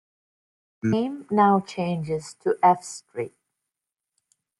[0.81, 3.35] The name now changes to F Street.